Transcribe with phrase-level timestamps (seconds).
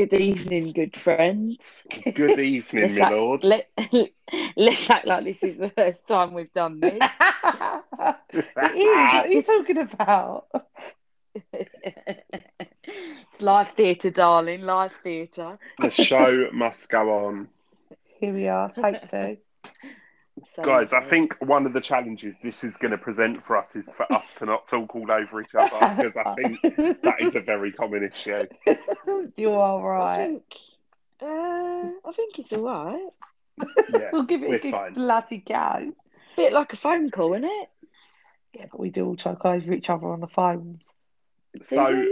[0.00, 1.84] Good evening, good friends.
[2.14, 3.44] Good evening, my act- lord.
[3.44, 3.68] Let,
[4.56, 6.98] let's act like this is the first time we've done this.
[8.32, 9.12] it is.
[9.12, 10.46] What are you talking about?
[11.52, 14.62] it's live theatre, darling.
[14.62, 15.58] Live theatre.
[15.78, 17.48] the show must go on.
[18.20, 19.36] Here we are, take two.
[20.48, 23.76] So Guys, I think one of the challenges this is going to present for us
[23.76, 26.62] is for us to not talk all over each other because I think
[27.02, 28.46] that is a very common issue.
[29.36, 30.26] you are I right.
[30.28, 30.42] think,
[31.22, 31.26] uh,
[32.08, 33.08] I think it's all right.
[33.90, 34.10] Yeah.
[34.12, 34.94] We'll give it we're a good fine.
[34.94, 35.92] bloody go.
[36.36, 37.68] Bit like a phone call, isn't it?
[38.54, 40.80] Yeah, but we do all talk over each other on the phones.
[41.62, 42.04] So,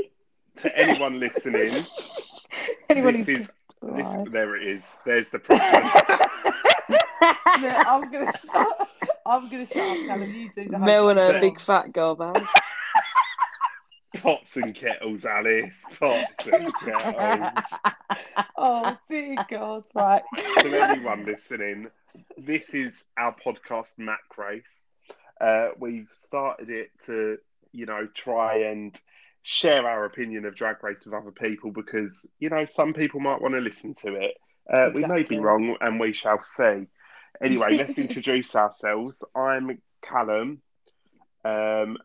[0.56, 1.84] to anyone listening,
[2.88, 4.06] Anyone this who's is this.
[4.06, 4.32] Right.
[4.32, 4.96] There it is.
[5.04, 6.27] There's the problem.
[7.22, 7.28] No,
[7.86, 8.88] I'm gonna shut.
[9.26, 10.32] I'm gonna shut up, Callum.
[10.34, 12.42] You do the Mel and her big fat garbage.
[14.22, 15.84] Pots and kettles, Alice.
[15.98, 17.64] Pots and kettles.
[18.60, 19.84] Oh dear God!
[19.94, 20.22] Right.
[20.60, 21.88] to anyone listening,
[22.36, 24.86] this is our podcast, Mac Race.
[25.40, 27.38] Uh, we've started it to,
[27.72, 29.00] you know, try and
[29.42, 33.40] share our opinion of Drag Race with other people because, you know, some people might
[33.40, 34.34] want to listen to it.
[34.72, 36.88] Uh, We may be wrong and we shall see.
[37.42, 39.24] Anyway, let's introduce ourselves.
[39.34, 40.60] I'm Callum.
[41.44, 41.98] Um,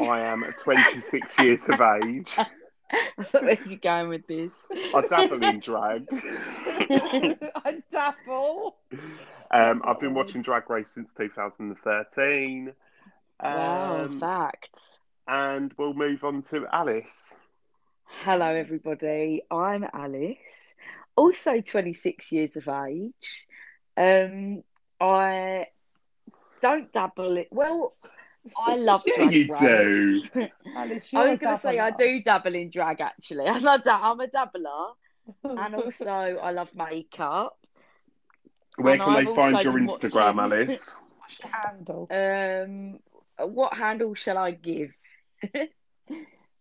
[0.00, 2.34] I am 26 years of age.
[2.38, 4.66] I thought where's he going with this?
[4.94, 6.06] I dabble in drag.
[6.10, 8.76] I dabble.
[9.50, 12.72] Um, I've been watching Drag Race since 2013.
[13.40, 14.98] Wow, Um, facts.
[15.28, 17.38] and we'll move on to Alice.
[18.22, 19.42] Hello, everybody.
[19.50, 20.74] I'm Alice,
[21.16, 23.46] also 26 years of age.
[23.96, 24.62] Um,
[25.00, 25.66] I
[26.62, 27.92] don't dabble in, well,
[28.58, 30.30] I love Yeah, drag you race.
[30.76, 33.46] Alice, I you're was going to say I do dabble in drag actually.
[33.48, 34.92] I'm a, da- I'm a dabbler,
[35.44, 37.56] and also I love makeup.
[38.76, 40.96] Where And can I've they find your Instagram, watching- Alice?
[41.18, 42.08] What's your handle?
[42.10, 44.90] Um, what handle shall I give?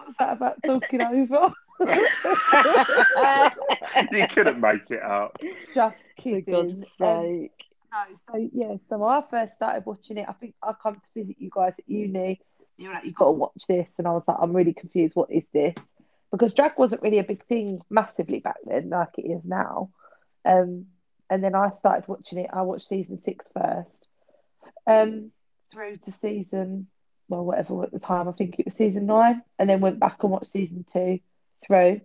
[0.05, 1.51] what's that about talking over?
[4.11, 5.37] You couldn't make it up.
[5.73, 6.53] Just For kidding.
[6.53, 7.49] God's Um.
[7.93, 11.01] No, so yeah, so when I first started watching it, I think I come to
[11.13, 12.39] visit you guys at uni.
[12.77, 15.13] You were like, you got to watch this, and I was like, I'm really confused.
[15.13, 15.75] What is this?
[16.31, 19.89] Because drag wasn't really a big thing massively back then, like it is now.
[20.45, 20.87] Um,
[21.29, 22.49] and then I started watching it.
[22.51, 24.07] I watched season six first,
[24.87, 25.31] um,
[25.71, 26.87] through to season
[27.31, 28.27] well, whatever at the time.
[28.27, 31.19] I think it was season nine, and then went back and watched season two
[31.65, 32.01] through.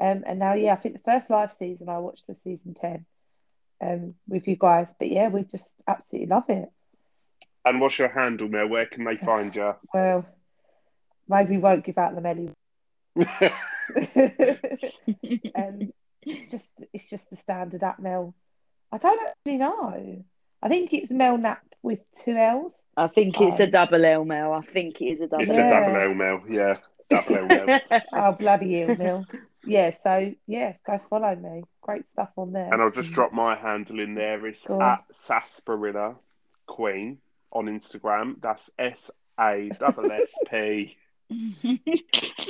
[0.00, 3.04] Um, and now yeah, I think the first live season I watched was season ten
[3.82, 4.86] um, with you guys.
[4.98, 6.70] But yeah, we just absolutely love it.
[7.64, 8.68] And what's your handle, Mel?
[8.68, 9.74] Where can they find you?
[9.92, 10.24] Well,
[11.28, 12.50] maybe we won't give out the Melly.
[15.56, 15.92] um,
[16.22, 18.34] it's just it's just the standard at Mel.
[18.92, 20.24] I don't actually know.
[20.62, 22.72] I think it's Mel Nap with two L's.
[22.96, 24.52] I think it's a double L, Mel.
[24.52, 25.66] I think it is a double it's L.
[25.66, 26.42] a double L, Mel.
[26.48, 26.76] Yeah,
[27.08, 27.80] double L, Mel.
[28.12, 29.24] Oh bloody hell, Mel.
[29.64, 31.62] Yeah, so yeah, go follow me.
[31.82, 32.72] Great stuff on there.
[32.72, 34.46] And I'll just drop my handle in there.
[34.46, 34.82] It's Go on.
[34.82, 36.16] at Sarsaparilla
[36.66, 37.18] Queen
[37.52, 38.40] on Instagram.
[38.40, 40.96] That's S A double S P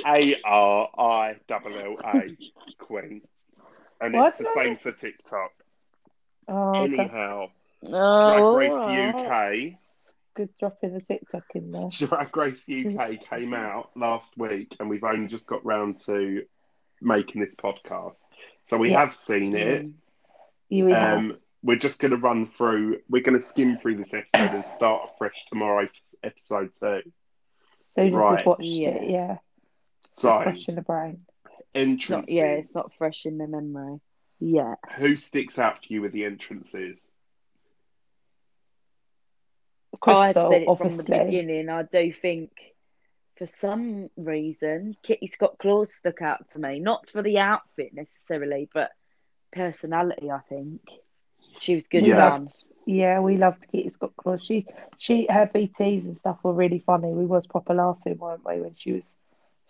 [0.05, 2.37] A R I double L A
[2.77, 3.21] Queen.
[4.01, 5.51] And it's the same for TikTok.
[6.47, 6.93] Oh, okay.
[6.99, 7.49] Anyhow,
[7.83, 9.73] Drag oh, Race alright.
[9.73, 9.79] UK
[10.39, 11.89] good dropping the TikTok in there.
[11.89, 16.43] Drag Race UK came out last week, and we've only just got round to
[17.01, 18.25] making this podcast.
[18.63, 19.01] So we Yeah.
[19.01, 19.85] have seen it.
[20.69, 20.93] You we.
[20.93, 23.01] Um, we're just going to run through.
[23.09, 27.01] We're going to skim through this episode and start fresh tomorrow, for episode two.
[27.99, 28.37] Soon as right.
[28.37, 28.89] we've watched Yeah.
[28.89, 29.37] it, yeah.
[30.13, 31.25] So Fresh in the brain.
[31.45, 32.09] It's entrances.
[32.09, 33.99] not, yeah, it's not fresh in the memory.
[34.39, 34.75] Yeah.
[34.97, 37.13] Who sticks out for you with the entrances?
[40.01, 41.69] I've said it from the beginning.
[41.69, 42.51] I do think,
[43.37, 46.79] for some reason, Kitty Scott Claus stuck out to me.
[46.79, 48.91] Not for the outfit necessarily, but
[49.51, 50.31] personality.
[50.31, 50.81] I think
[51.59, 52.29] she was good Yeah.
[52.29, 52.49] fun.
[52.85, 54.41] Yeah, we loved Kitty Scott Claus.
[54.43, 54.65] She,
[54.97, 57.09] she, her BTS and stuff were really funny.
[57.09, 59.03] We was proper laughing, weren't we, when she was,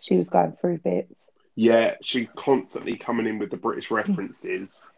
[0.00, 1.12] she was going through bits.
[1.54, 4.90] Yeah, she constantly coming in with the British references.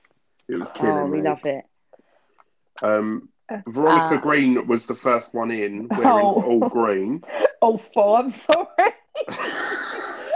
[0.48, 1.28] It was killing Oh, we me.
[1.28, 1.64] love it.
[2.80, 3.28] Um,
[3.66, 4.20] Veronica Ah.
[4.20, 6.42] Green was the first one in, wearing Oh.
[6.42, 7.22] all green.
[7.64, 8.66] Oh, full, I'm sorry.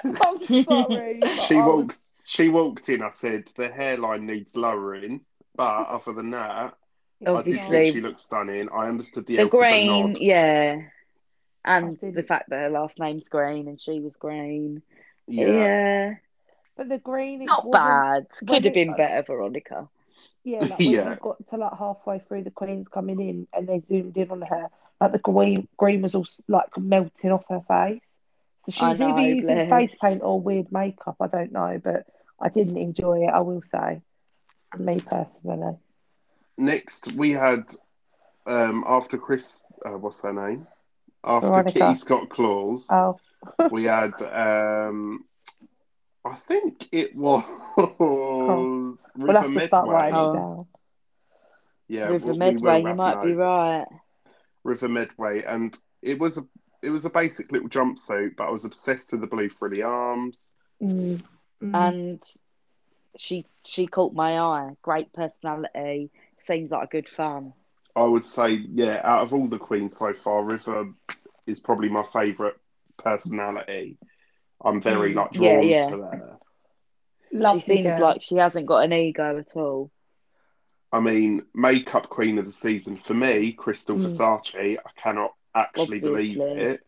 [0.05, 1.20] I'm sorry.
[1.49, 1.99] she walked.
[2.25, 3.02] She walked in.
[3.02, 5.23] I said the hairline needs lowering,
[5.56, 6.75] but other than that,
[7.22, 7.92] I did Obviously.
[7.92, 8.68] she looked stunning.
[8.70, 10.18] I understood the, The Elphaba green, nod.
[10.20, 10.80] yeah.
[11.64, 14.82] And the fact that her last name's Green and she was Green.
[15.26, 15.46] Yeah.
[15.46, 16.14] Yeah.
[16.76, 18.26] But the green, it Not bad.
[18.38, 19.88] Could have it- been better, Veronica.
[20.44, 21.10] Yeah, like when Yeah.
[21.10, 24.42] you got to like halfway through the Queen's coming in and they zoomed in on
[24.42, 24.68] her,
[25.00, 28.02] like the green green was all like melting off her face.
[28.66, 29.70] So she was either using bless.
[29.90, 32.06] face paint or weird makeup, I don't know, but
[32.40, 34.02] I didn't enjoy it, I will say.
[34.78, 35.78] Me personally.
[36.58, 37.64] Next, we had
[38.46, 39.66] um, after Chris.
[39.84, 40.66] Uh, what's her name?
[41.24, 41.78] After Veronica.
[41.78, 43.18] Kitty Scott Claus, Oh,
[43.70, 44.14] we had.
[44.22, 45.24] Um,
[46.24, 47.44] I think it was
[47.76, 50.28] we'll River have to start writing Medway.
[50.28, 50.34] Oh.
[50.34, 50.66] down.
[51.88, 53.86] Yeah, River we- we will Medway, you have might be right.
[54.64, 56.46] River Medway, and it was a
[56.82, 60.54] it was a basic little jumpsuit, but I was obsessed with the blue frilly arms.
[60.82, 61.22] Mm.
[61.62, 61.74] Mm.
[61.88, 62.22] And
[63.16, 64.76] she she caught my eye.
[64.82, 66.10] Great personality.
[66.46, 67.52] Seems like a good fun.
[67.96, 70.93] I would say, yeah, out of all the queens so far, River
[71.46, 72.54] is probably my favourite
[72.98, 73.98] personality.
[74.64, 75.90] I'm very Mm, like drawn yeah.
[75.90, 76.38] to her.
[77.32, 78.00] Lovely she seems girl.
[78.00, 79.90] like she hasn't got an ego at all.
[80.93, 84.04] I mean, makeup queen of the season for me, Krystal Mm.
[84.06, 84.78] Versace.
[84.78, 86.82] I cannot actually believe it.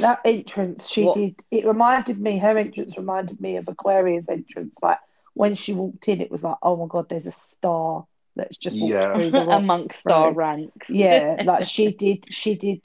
[0.00, 4.74] that entrance she What- did it reminded me her entrance reminded me of Aquarius' entrance.
[4.82, 4.98] Like
[5.34, 8.06] when she walked in, it was like, oh my god, there's a star
[8.36, 9.14] that's just walked Yeah.
[9.14, 9.58] through the rock.
[9.60, 10.90] Amongst our ranks.
[10.90, 12.84] Yeah, like she did, she did,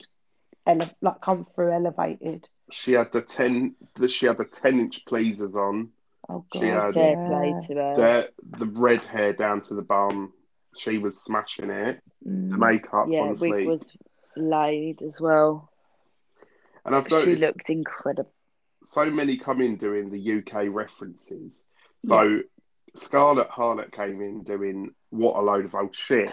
[0.66, 2.48] ele- like come through elevated.
[2.70, 5.90] She had the ten, the, she had the ten inch pleasers on.
[6.28, 7.94] Oh She god, had- Fair play to her.
[7.96, 10.32] The the red hair down to the bum.
[10.76, 12.00] She was smashing it.
[12.22, 12.58] The Mm.
[12.58, 13.96] makeup yeah, on wig was
[14.36, 15.70] laid as well.
[16.84, 18.30] and I've She noticed looked incredible.
[18.82, 21.66] so many come in doing the UK references.
[22.04, 22.40] So
[22.94, 26.30] Scarlett Harlett came in doing what a load of old shit,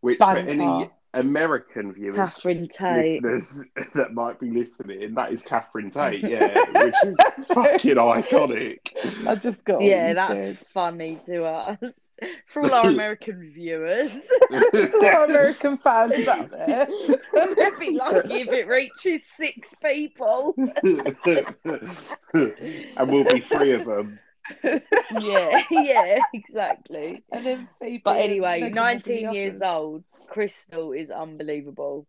[0.00, 3.22] which for any American viewers, Catherine Tate.
[3.22, 7.16] listeners that might be listening, that is Catherine Tate, yeah, which is
[7.48, 8.78] fucking iconic.
[9.26, 9.82] I just got.
[9.82, 10.58] Yeah, you that's said.
[10.72, 12.00] funny to us.
[12.48, 14.10] For all our American viewers.
[14.50, 16.88] For American fans out there.
[16.88, 20.52] We'd be lucky if it reaches six people.
[20.82, 21.16] and
[23.10, 24.18] we'll be three of them.
[25.20, 27.22] Yeah, yeah, exactly.
[27.32, 29.62] And then Phoebe But anyway, 19 years others.
[29.62, 32.06] old, Krystal is unbelievable.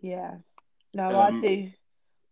[0.00, 0.36] Yeah.
[0.94, 1.70] No, Um, I do.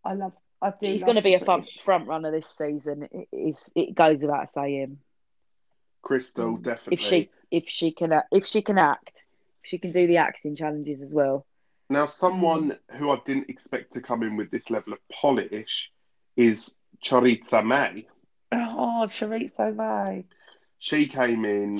[0.03, 0.33] I love.
[0.61, 0.85] I do.
[0.87, 3.07] She's going to be a front, front runner this season.
[3.11, 4.99] It, is, it goes without saying.
[6.03, 6.63] Krystal, Mm.
[6.63, 6.93] definitely.
[6.95, 9.25] If she if she can if she can act,
[9.63, 11.45] if she can do the acting challenges as well.
[11.89, 15.91] Now, someone who I didn't expect to come in with this level of polish
[16.37, 18.07] is Choriza May.
[18.51, 20.25] Oh, Chorizo May.
[20.79, 21.77] She came in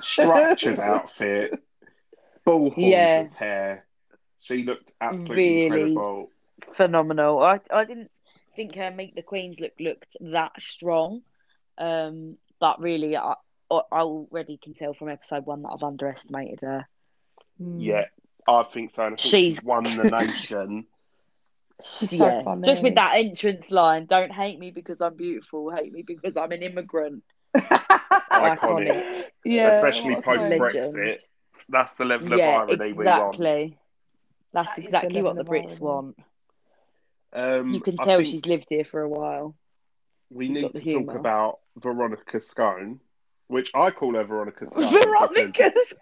[0.00, 1.52] structured outfit,
[2.44, 3.26] bull horns Yeah.
[3.38, 3.86] hair.
[4.40, 6.30] She looked absolutely Really incredible.
[6.74, 7.40] Phenomenal.
[7.42, 8.10] I I didn't
[8.56, 11.22] think her Meet the Queens look looked that strong,
[11.78, 13.34] um, but really I,
[13.70, 16.86] I already can tell from episode one that I've underestimated her.
[17.58, 18.06] Yeah,
[18.48, 19.04] I think so.
[19.04, 20.86] I think She's- she's won the nation.
[21.82, 22.62] So yeah, funny.
[22.64, 26.52] just with that entrance line, "Don't hate me because I'm beautiful, hate me because I'm
[26.52, 27.24] an immigrant."
[28.32, 29.04] Iconic.
[29.44, 31.18] yeah, Especially post Brexit.
[31.68, 33.40] That's the level of yeah, irony we want.
[33.40, 33.78] exactly.
[34.52, 35.80] That's That is the exactly what the Brits irony.
[35.80, 36.16] want.
[37.32, 39.56] Um, You can tell she's lived here for a while.
[40.30, 43.00] We she's need to the talk about Veronica Scone,
[43.48, 44.98] which I call her Veronica Scone.
[45.32, 45.98] Veronica because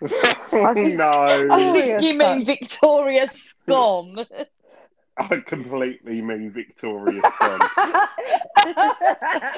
[0.06, 0.74] Sky.
[0.74, 1.10] think- no,
[1.50, 2.44] I think Victoria you mean Scone.
[2.44, 4.18] Victoria Scum.
[5.16, 7.60] I completely mean Victoria Scone.
[8.56, 9.56] I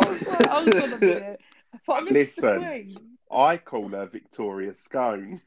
[0.00, 1.40] was like, hold on a minute.
[1.88, 2.64] I Listen.
[2.64, 2.96] queen.
[3.30, 5.40] I call her Victoria Scone.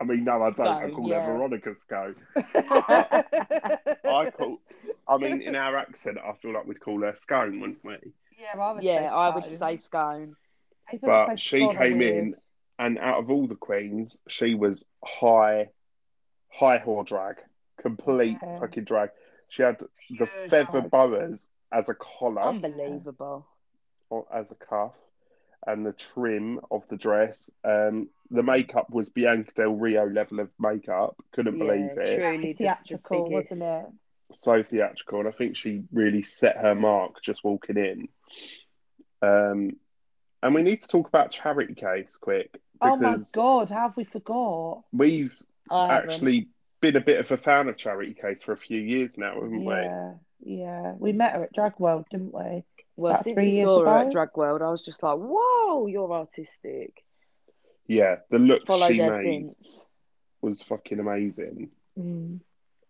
[0.00, 0.66] I mean, no, I don't.
[0.66, 1.24] I call yeah.
[1.24, 2.16] her Veronica Scone.
[2.36, 4.58] I call.
[5.08, 7.96] I mean, in our accent, I feel like we'd call her Scone, wouldn't we?
[8.38, 9.56] yeah, I would yeah, say I would scone.
[9.56, 10.36] say scone.
[11.02, 12.16] But say she scone are came weird.
[12.18, 12.34] in,
[12.84, 15.68] and out of all the queens, she was high,
[16.48, 17.36] high whore drag,
[17.80, 18.58] complete Yeah.
[18.58, 19.10] fucking drag.
[19.48, 20.90] She had the Pure feather drag.
[20.90, 23.46] boas as a collar Unbelievable.
[24.10, 24.96] or as a cuff,
[25.66, 27.50] and the trim of the dress.
[27.62, 31.14] Um, the makeup was Bianca Del Rio level of makeup.
[31.30, 32.16] Couldn't believe it.
[32.16, 32.24] true.
[32.26, 33.86] Really the- the theatrical, wasn't it?
[34.34, 38.08] So theatrical, and I think she really set her mark just walking in.
[39.20, 39.78] Um,
[40.42, 44.04] and we need to talk about Charity Kase quick Oh my god, how have we
[44.04, 44.82] forgot?
[44.92, 45.32] we've
[45.70, 46.48] actually
[46.80, 49.64] been a bit of a fan of Charity Kase for a few years now, haven't
[49.64, 49.72] we?
[49.74, 50.92] Yeah, yeah.
[50.98, 52.64] We met her at Drag World, didn't we?
[52.96, 55.16] well, about since three I years saw her at Drag World, I was just like,
[55.16, 57.04] "Whoa, you're artistic."
[57.86, 59.86] Yeah, the look Followed she made since.
[60.40, 61.70] was fucking amazing.
[61.98, 62.40] Mm.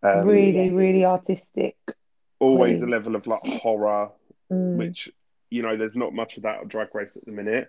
[0.02, 1.76] Um, really, really artistic.
[2.40, 2.88] always queen.
[2.88, 4.10] a level of like horror,
[4.50, 4.76] Mm.
[4.76, 5.10] which
[5.52, 7.68] you know, there's not much of that Drag Race at the minute.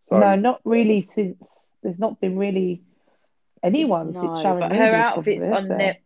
[0.00, 1.36] So no, not really since
[1.82, 2.82] there's not been really
[3.62, 6.00] anyone since Sharon but Needles, her probably, outfits is are ne-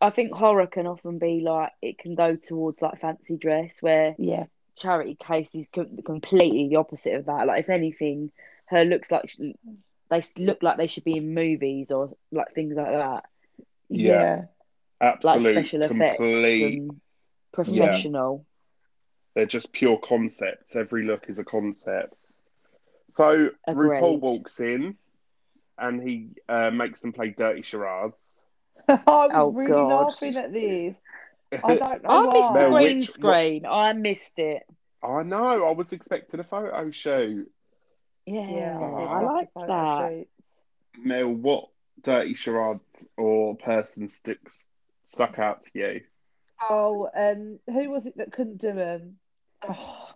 [0.00, 4.14] I think horror can often be like it can go towards like fancy dress, where
[4.18, 4.44] Yeah,
[4.76, 7.46] Charity Kase is co- completely the opposite of that.
[7.46, 8.30] Like if anything,
[8.66, 9.40] her looks like sh-
[10.10, 13.24] they look like they should be in movies or like things like that,
[13.88, 14.12] Yeah.
[14.12, 14.36] yeah.
[15.00, 16.78] like absolute special effects complete.
[16.78, 17.00] and
[17.52, 18.44] professional.
[19.38, 20.74] They're just pure concepts.
[20.74, 22.26] Every look is a concept.
[23.06, 24.02] So Agreed.
[24.02, 24.96] RuPaul walks in,
[25.78, 28.42] and he uh, makes them play dirty charades.
[28.88, 30.06] I was Oh, really God.
[30.06, 30.96] laughing at this.
[31.62, 33.64] I don't know I missed the green which- screen.
[33.64, 34.64] I missed it.
[35.04, 35.68] I know.
[35.68, 37.48] I was expecting a photo shoot.
[38.26, 38.94] Yeah, Yeah, Oh.
[39.04, 40.10] I liked photo that.
[40.10, 40.64] shoots.
[40.98, 41.68] Mel, what
[42.02, 44.66] dirty charades or person sticks
[45.04, 46.00] stuck out to you?
[46.68, 49.18] Oh, um, who was it that couldn't do them?
[49.66, 50.08] Oh,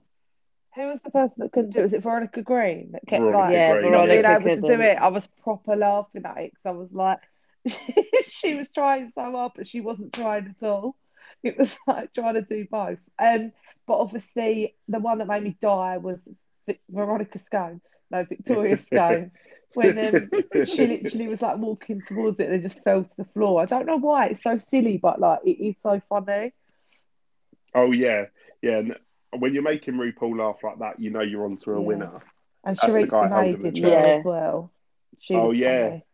[0.75, 1.85] who was the person that couldn't do it?
[1.85, 4.63] Was it Veronica Green that kept Veronica like Yeah, Green, not being Veronica able to
[4.63, 4.99] do it?
[4.99, 7.19] I was proper laughing at it because I was like,
[8.31, 10.97] she was trying so hard, but she wasn't trying at all.
[11.43, 12.99] It was like trying to do both.
[13.19, 13.53] Um,
[13.87, 16.19] but obviously the one that made me die was
[16.89, 17.81] Veronica Scone,
[18.11, 19.31] no Victoria Scone.
[19.75, 20.31] When um,
[20.65, 23.63] she literally was like walking towards it and it just fell to the floor.
[23.63, 26.53] I don't know why it's so silly, but like it is so funny.
[27.75, 28.27] Oh yeah,
[28.63, 28.83] yeah.
[29.33, 31.87] And when you're making RuPaul laugh like that, you know you're onto a Yeah.
[31.87, 32.21] winner.
[32.65, 33.91] And That's the Sharika guy May holding the did chair.
[33.91, 34.19] well Yeah.
[34.19, 34.73] as well.
[35.21, 35.89] She Oh, yeah.
[35.89, 36.07] funny.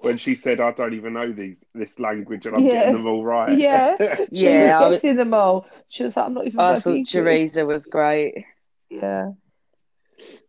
[0.00, 2.72] When she said, "I don't even know these this language, and I'm Yeah.
[2.74, 3.96] getting them all right." Yeah.
[4.32, 5.66] Yeah, I was was, getting them all.
[5.90, 7.10] She was like, I'm not even I bloody thought English.
[7.12, 8.44] Teresa was great.
[8.90, 9.32] Yeah.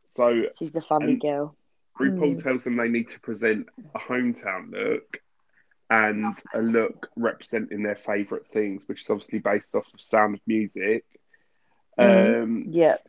[0.07, 1.55] so She's the funny girl.
[1.99, 2.43] RuPaul Mm.
[2.43, 5.19] tells them they need to present a hometown look
[5.91, 10.41] and a look representing their favourite things, which is obviously based off of Sound of
[10.47, 11.05] Music.
[12.00, 12.43] Mm.
[12.43, 13.07] Um, Yep.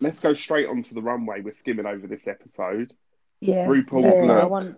[0.00, 1.40] let's go straight onto the runway.
[1.40, 2.92] We're skimming over this episode.
[3.40, 3.66] Yeah.
[3.66, 4.42] RuPaul's Yeah, look.
[4.42, 4.76] I want.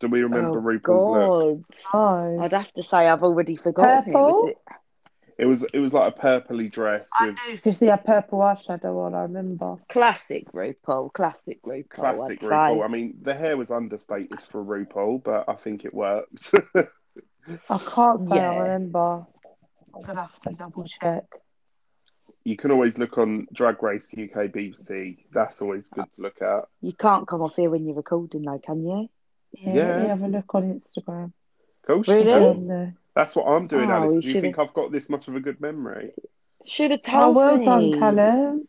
[0.00, 1.68] Do we remember Oh RuPaul's look?
[1.92, 1.98] God.
[2.38, 2.40] Oh.
[2.42, 4.48] I'd have to say I've already forgotten who was Purple?
[4.48, 4.58] it.
[5.36, 9.14] It was it was like a purpley dress with Because she had purple eyeshadow on,
[9.16, 9.78] I remember.
[9.88, 11.12] Classic RuPaul.
[11.12, 11.88] Classic RuPaul.
[11.90, 12.48] classic I'd
[12.78, 12.84] RuPaul.
[12.84, 16.54] I mean, the hair was understated for RuPaul, but I think it worked.
[17.68, 19.26] I can't say I remember.
[19.94, 21.24] I'm going to have to double check.
[22.44, 25.18] you can always look on Drag Race UK BBC.
[25.32, 26.64] That's always good to look at.
[26.82, 29.08] You can't come off here when you're recording, though, can you?
[29.52, 29.86] Yeah, Yeah.
[29.86, 31.32] let me have a look on Instagram.
[31.86, 32.02] Cool.
[32.08, 32.24] Really?
[32.24, 32.92] Cool.
[33.14, 34.12] That's what I'm doing, Oh, Alice.
[34.12, 36.12] Do you should've- think I've got this much of a good memory?
[36.66, 37.64] Should have Oh, told well me.
[37.66, 38.68] done, Callum.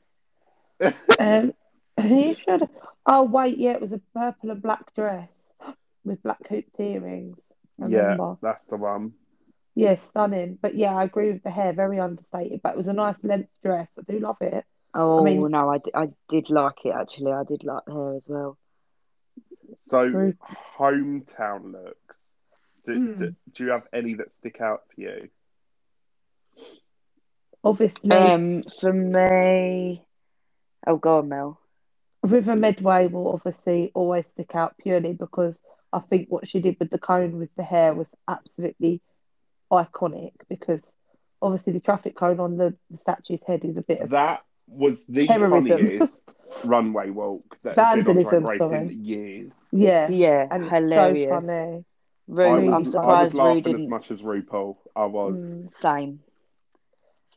[1.20, 1.54] Um,
[2.04, 2.68] you should.
[3.06, 5.30] Oh wait, yeah, it was a purple and black dress
[6.04, 7.38] with black hooped earrings.
[7.82, 8.38] I yeah, remember.
[8.42, 9.14] that's the one.
[9.76, 10.58] Yeah, stunning.
[10.62, 12.62] But yeah, I agree with the hair, very understated.
[12.64, 13.90] But it was a nice length dress.
[14.00, 14.64] I do love it.
[14.94, 17.34] Oh I mean- no, I, d- I did like it actually.
[17.34, 18.58] I did like the hair as well.
[19.88, 20.34] So, True.
[20.80, 22.36] hometown looks.
[22.86, 23.16] Do, Hmm.
[23.16, 25.30] do, do you have any that stick out to you?
[27.64, 30.06] Obviously, Um, for me,
[30.86, 31.60] oh, go on, Mel.
[32.24, 35.60] River Medway will obviously always stick out purely because
[35.92, 39.02] I think what she did with the cone with the hair was absolutely
[39.72, 40.32] iconic.
[40.50, 40.82] Because
[41.42, 45.06] obviously the traffic cone on the, the statue's head is a bit of That was
[45.08, 45.68] the Terrorism.
[45.68, 48.78] funniest runway walk that has been on Drag Vandalism, Race sorry.
[48.88, 49.52] in years.
[49.72, 51.30] Yeah, Yeah, and hilarious.
[51.30, 51.86] so funny.
[52.28, 53.90] Ru, I I'm was, I was surprised Ru laughing as didn't.
[53.90, 54.78] much as RuPaul.
[54.96, 55.40] I was.
[55.42, 55.70] Mm.
[55.70, 56.20] Same.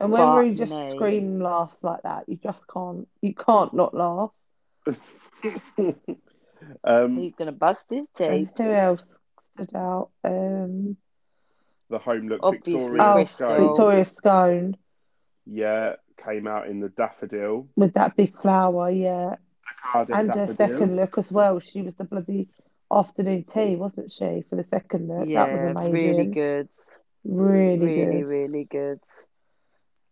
[0.00, 0.90] And when Fuck Rue just me.
[0.90, 3.08] scream laughs like that, you just can't.
[3.20, 4.30] You can't not laugh.
[6.85, 8.50] um, He's gonna bust his teeth.
[8.56, 9.18] who else
[9.54, 10.11] stood out?
[10.25, 10.97] Um,
[11.90, 13.26] the home look Obviously, Victoria oh, Krystal.
[13.26, 14.76] Scone, Victoria Scone
[15.47, 17.68] yeah, came out in the daffodil.
[17.76, 19.37] with that big flower, yeah,
[19.83, 21.61] Cardiff and her second look as well.
[21.61, 22.49] She was the bloody
[22.92, 25.28] afternoon tea, wasn't she, for the second look?
[25.28, 25.92] that was amazing.
[25.92, 26.68] really good.
[27.25, 28.26] Really, Really, good.
[28.26, 29.00] really good.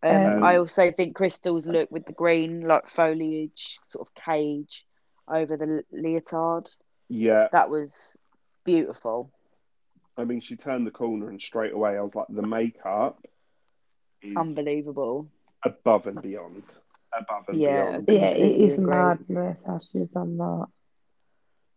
[0.02, 4.86] Um, Um, I also think Krystal's look with the green like foliage sort of cage
[5.28, 6.68] over the leotard
[7.08, 8.16] Yeah, that was
[8.64, 9.32] beautiful.
[10.16, 13.18] I mean, she turned the corner and straight away I was like, the makeup
[14.22, 15.28] is Unbelievable.
[15.64, 16.62] above and beyond.
[17.16, 17.90] Above and Yeah.
[17.90, 18.04] beyond.
[18.08, 18.86] Yeah, it Completely is agree.
[18.86, 20.66] madness how she's done that.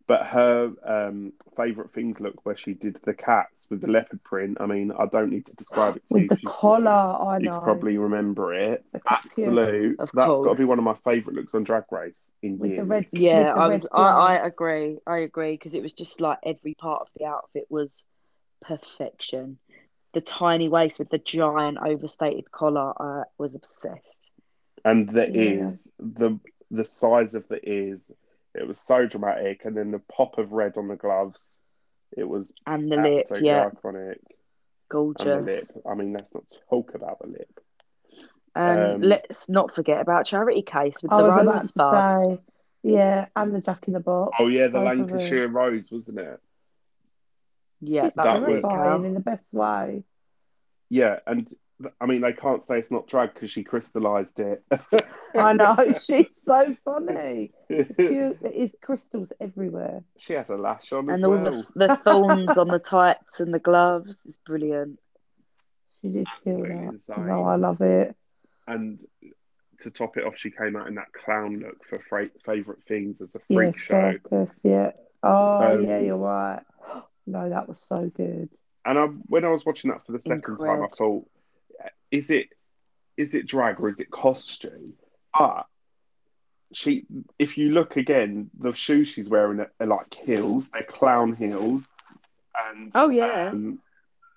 [0.07, 4.57] But her um, favourite things look where she did the cats with the leopard print.
[4.59, 6.21] I mean, I don't need to describe it to you.
[6.21, 7.59] With the 'cause you- collar, I You know.
[7.59, 8.83] could probably remember it.
[8.91, 9.31] The costume.
[9.49, 9.97] Absolute.
[9.99, 12.75] That's got to be one of my favourite looks on Drag Race in With the
[12.77, 12.87] years.
[12.87, 13.85] red- Yeah, I was.
[13.91, 14.97] I, I agree.
[15.05, 18.03] I agree because it was just like every part of the outfit was
[18.61, 19.57] perfection.
[20.13, 22.93] The tiny waist with the giant overstated collar.
[23.01, 24.19] I was obsessed.
[24.85, 25.37] And the Yeah.
[25.37, 26.39] ears, the
[26.71, 28.11] the size of the ears,
[28.55, 29.65] it was so dramatic.
[29.65, 31.59] And then the pop of red on the gloves,
[32.15, 34.19] it was And the lip, absolutely yeah, iconic.
[35.19, 35.45] And the gorgeous.
[35.51, 35.83] lip.
[35.89, 37.59] I mean, let's not talk about the lip.
[38.55, 41.79] Um, Um, let's not forget about Charity Kase with I the was about rose to
[41.79, 42.27] buds.
[42.27, 42.39] say,
[42.83, 44.37] yeah, and the Jack in the Box.
[44.39, 44.79] Oh yeah, the Both.
[44.79, 46.39] Lancashire Rose, wasn't it?
[47.81, 50.03] Yeah, that, That was, was- good, in the best way.
[50.89, 51.47] Yeah, and
[52.01, 54.63] I mean, they can't say it's not drag because she crystallized it.
[55.37, 57.51] I know, she's so funny.
[57.69, 60.03] She, it is crystals everywhere.
[60.17, 61.65] she has a lash on as And all well.
[61.75, 64.97] the the thorns on the tights and the gloves is brilliant.
[66.01, 66.93] She did kill Absolutely that.
[66.95, 67.27] insane.
[67.27, 68.15] No, I love it.
[68.67, 68.99] And
[69.81, 73.21] to top it off, she came out in that clown look for fra- favorite things
[73.21, 74.13] as a Yeah, freak show.
[74.23, 74.91] circus, yeah.
[75.21, 76.61] Oh, Um, yeah, you're right.
[77.31, 78.49] No, that was so good.
[78.85, 81.25] And I, when I was watching that for the second time, I thought,
[82.11, 82.47] is it
[83.17, 84.93] is it drag or is it costume?
[85.37, 85.65] But
[86.73, 87.05] she,
[87.37, 90.69] if you look again, the shoes she's wearing are, are like heels.
[90.71, 91.83] They're clown heels,
[92.71, 93.79] and Oh yeah, um,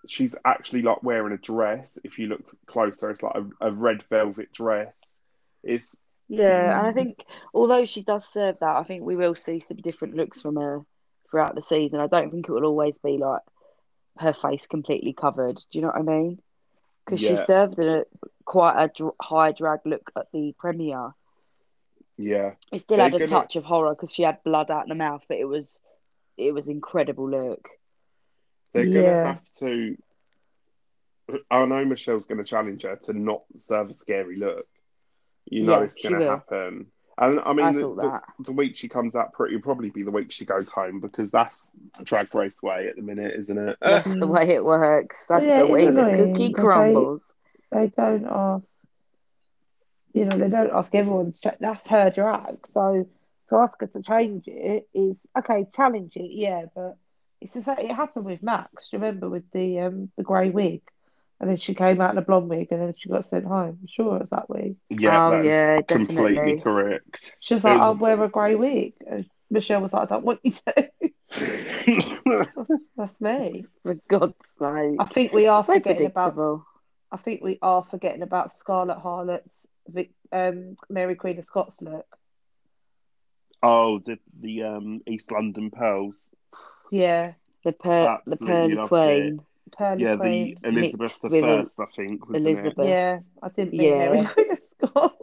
[0.07, 1.99] she's actually like wearing a dress.
[2.05, 5.21] If you look closer, it's like a, a red velvet dress.
[5.63, 5.97] It's
[6.29, 6.79] yeah.
[6.79, 6.95] And I Mm.
[6.95, 7.19] think
[7.55, 10.81] although she does serve that, I think we will see some different looks from her
[11.33, 11.99] throughout the season.
[11.99, 13.41] I don't think it will always be like
[14.19, 15.57] her face completely covered.
[15.57, 16.41] Do you know what I mean?
[17.05, 17.31] Because Yeah.
[17.31, 18.05] she served a
[18.45, 21.15] quite a dr- high drag look at the premiere.
[22.19, 24.85] yeah, It still They're had a gonna- touch of horror because she had blood out
[24.85, 25.81] in the mouth, but it was
[26.37, 27.69] it was incredible look.
[28.73, 29.97] they're gonna have to.
[31.51, 34.67] I know Michelle's gonna challenge her to not serve a scary look.
[35.47, 36.29] You know Yeah, it's gonna will.
[36.31, 36.93] happen.
[37.19, 40.03] And I mean, I the, the, the week she comes out, pretty will probably be
[40.03, 43.59] the week she goes home because that's the drag race way at the minute, isn't
[43.59, 43.77] it?
[43.83, 45.27] That's the way it works.
[45.29, 47.23] That's Yeah, the way the annoying, cookie but they- crumbles.
[47.71, 48.65] They don't ask,
[50.13, 51.59] you know, they don't ask everyone to check.
[51.59, 52.67] That's her drag.
[52.73, 53.09] So
[53.49, 56.97] to ask her to change it is okay, challenge it, yeah, but
[57.41, 57.79] it's the same.
[57.79, 58.91] It happened with Max.
[58.93, 60.83] Remember with the um the grey wig?
[61.43, 63.79] And then she came out in a blonde wig and then she got sent home.
[63.83, 64.77] I'm sure it was that wig.
[64.91, 66.63] Yeah, Oh, that is yeah, completely definitely.
[66.63, 67.37] correct.
[67.41, 68.95] She was like, was- I'll wear a grey wig.
[69.11, 70.91] And Michelle was like, I don't want you to.
[72.97, 73.67] That's me.
[73.83, 74.97] For God's sake.
[75.01, 76.63] I think we are So forgetting about.
[77.11, 79.53] I think we are forgetting about Scarlett Harlett's
[80.33, 82.07] um, Mary Queen of Scots look.
[83.63, 86.31] oh, the the um East London pearls.
[86.91, 87.33] Yeah,
[87.65, 89.41] The per the Absolutely pearly loved queen.
[89.77, 92.87] Pearly Yeah, the Elizabeth the First, I think, wasn't Elizabeth.
[92.87, 93.99] Yeah, I didn't mean Yeah.
[94.13, 94.59] Mary Queen of
[94.91, 95.17] Scots.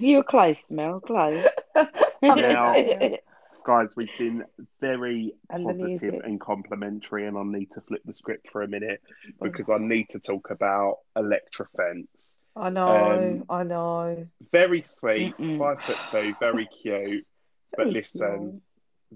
[0.00, 1.00] You were close, Mel.
[1.00, 1.44] Close.
[2.22, 2.72] Yeah.
[2.74, 3.24] it?
[3.64, 4.44] Guys, we've been
[4.80, 6.20] very And the positive music.
[6.24, 9.02] and complimentary, and I need to flip the script for a minute
[9.40, 12.38] because I need to talk about Elektra Fence.
[12.56, 14.26] I know, Um, I know.
[14.50, 15.58] Very sweet, Mm-mm.
[15.58, 17.26] five foot two, very cute.
[17.76, 18.62] But Very listen,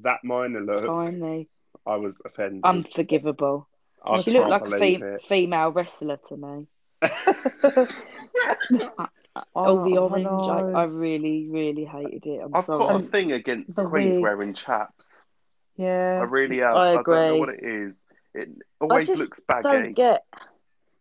[0.02, 1.48] that minor look, Tiny.
[1.86, 2.60] I was offended.
[2.64, 3.66] Unforgivable.
[4.04, 6.66] I she looked like a fem- female wrestler to me.
[9.36, 10.46] Oh, All the I orange.
[10.48, 10.72] I, know.
[10.78, 12.40] I really, really hated it.
[12.44, 12.78] I'm I've sorry.
[12.78, 14.22] got a thing against The queens wig.
[14.22, 15.24] wearing chaps.
[15.76, 16.20] Yeah.
[16.20, 16.76] I really have.
[16.76, 18.00] I I, don't know what it is.
[18.32, 18.48] It
[18.80, 19.62] always just looks baggy.
[19.64, 20.22] don't get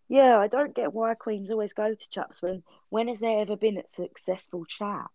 [0.09, 3.55] Yeah, I don't get why queens always go to chaps when when has there ever
[3.55, 5.11] been a successful chap?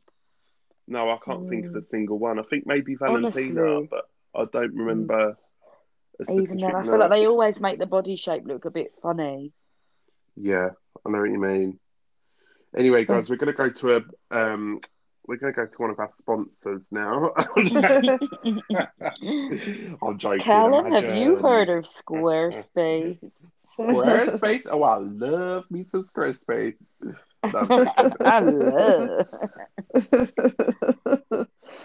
[0.86, 1.84] No, I can't think of a Mm.
[1.84, 2.38] single one.
[2.38, 3.88] I think maybe Valentina, Honestly.
[3.90, 5.36] but I don't remember a
[6.30, 9.52] Even then, I feel like they always make the body shape look a bit funny.
[10.36, 10.70] Yeah,
[11.06, 11.78] I know what you mean.
[12.76, 14.02] Anyway, guys, we're going to go to a
[14.36, 14.80] um,
[15.26, 17.32] we're going to go to one of our sponsors now.
[20.02, 20.40] I'm joking.
[20.40, 23.18] Callum, have you heard of Squarespace?
[23.78, 24.66] Squarespace?
[24.70, 26.76] Oh, I love me some Squarespace.
[27.44, 29.26] I love.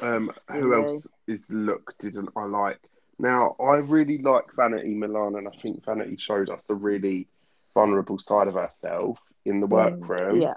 [0.02, 2.80] Um, who else is looked didn't I like?
[3.20, 7.28] Now I really like Vanity Milan, and I think Vanity showed us a really
[7.74, 10.42] vulnerable side of herself in the workroom.
[10.42, 10.56] Yeah,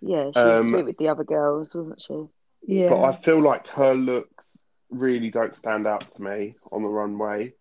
[0.00, 2.74] yeah, she was Um, sweet with the other girls, wasn't she?
[2.74, 2.88] yeah.
[2.90, 7.54] But I feel like her looks really don't stand out to me on the runway.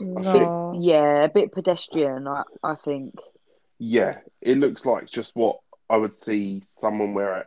[0.00, 0.74] no.
[0.80, 3.14] Yeah, a bit pedestrian, I, I think.
[3.78, 5.58] Yeah, it looks like just what
[5.90, 7.46] I would see someone wear at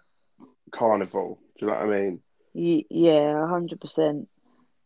[0.74, 1.39] carnival.
[1.58, 2.21] Do you know what I mean?
[2.54, 4.28] Y- yeah, hundred percent.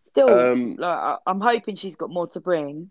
[0.02, 2.90] Still, Um, like, I, I'm hoping she's got more to bring.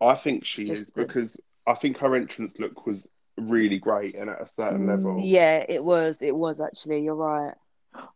[0.00, 3.06] I think she Just is the- because I think her entrance look was
[3.38, 4.88] really great and at a certain Mm.
[4.88, 5.20] level.
[5.20, 6.22] Yeah, it was.
[6.22, 7.02] It was actually.
[7.04, 7.54] You're right.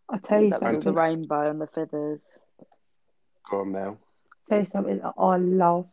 [0.09, 2.39] I tell you That was the rainbow and the feathers.
[3.51, 3.99] Go on now.
[4.49, 5.89] Tell you something that I loved.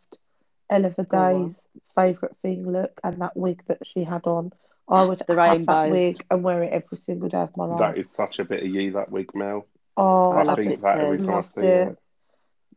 [0.70, 1.04] Ella Go.
[1.48, 1.56] Day's
[1.96, 4.52] favourite thing look and that wig that she had on.
[4.88, 7.80] I would The have that wig and wear it every single day of my life.
[7.80, 9.68] That is such a bit of you, that wig, Mel.
[9.98, 11.20] Oh, I I, loved think it that every too.
[11.20, 11.90] time I Loved see it.
[11.90, 11.98] it.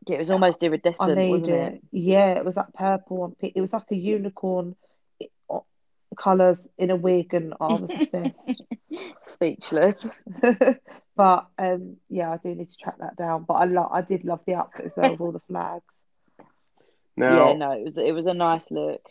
[0.07, 0.63] Yeah, it was almost
[0.99, 1.73] I iridescent, need wasn't it.
[1.75, 1.83] it?
[1.91, 3.53] Yeah, it was that purple and pink.
[3.55, 4.75] It was like a unicorn
[6.19, 8.63] colours in a wig, and I was obsessed.
[9.23, 10.23] Speechless.
[11.15, 13.43] But um, yeah, I do need to track that down.
[13.47, 15.83] But I lo- I did love the outfit as well with all the flags.
[17.17, 19.01] Now, yeah, no, it was it was a nice look.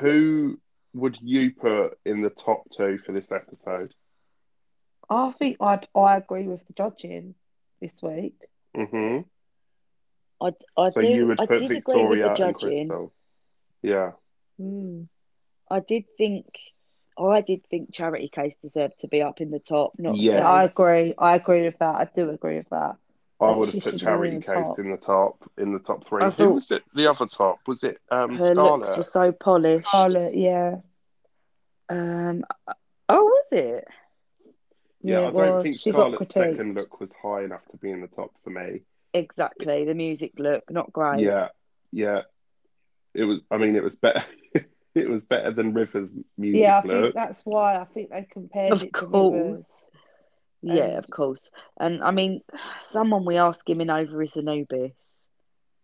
[0.00, 0.58] who
[0.94, 3.94] would you put in the top two for this episode?
[5.10, 7.34] I think I'd I agree with the judging
[7.80, 8.36] this week.
[8.74, 9.20] hmm
[10.40, 13.10] I, I So do you would I put did agree with the judging.
[13.82, 14.12] Yeah.
[14.60, 15.08] Mm.
[15.70, 16.46] I did think
[17.18, 20.34] I did think Charity Kase deserved to be up in the top, not Yes.
[20.34, 20.42] Safe.
[20.44, 21.14] I agree.
[21.18, 21.94] I agree with that.
[21.96, 22.96] I do agree with that.
[23.40, 24.78] I Yeah, would she have put should Charity in the Case top.
[24.78, 26.22] in the top, in the top three.
[26.22, 26.82] I Who thought- was it?
[26.94, 27.98] The other top was it?
[28.10, 29.88] Um, Her looks were so polished.
[29.90, 30.76] Charlotte, yeah.
[31.88, 32.44] Um,
[33.08, 33.86] oh, was it?
[35.02, 35.62] Yeah, Yeah, I don't was.
[35.64, 38.82] think She Scarlett's second look was high enough to be in the top for me.
[39.14, 39.84] Exactly.
[39.84, 41.20] The music look, not great.
[41.20, 41.48] Yeah,
[41.92, 42.22] yeah.
[43.14, 43.40] It was.
[43.50, 44.24] I mean, it was better.
[44.94, 47.02] it was better than Rivers' music Yeah, I look.
[47.02, 49.42] think that's why I think they compared Of it to course.
[49.42, 49.72] Rivers.
[50.62, 51.50] Yeah, And- of course.
[51.78, 52.40] And I mean,
[52.82, 54.94] someone we are skimming over is Anubis.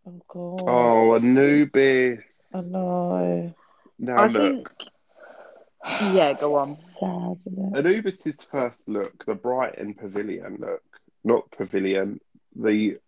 [0.07, 0.62] Oh god.
[0.66, 2.52] Oh, Anubis.
[2.54, 3.54] I know.
[3.98, 4.90] Now I look, think.
[6.12, 6.77] Yeah, go on.
[7.01, 7.77] Sad, isn't?
[7.77, 10.83] Anubis's first look, the Brighton Pavilion look,
[11.24, 12.20] not Pavilion,
[12.57, 12.98] the